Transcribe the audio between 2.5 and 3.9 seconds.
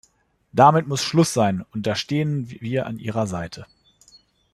wir an Ihrer Seite.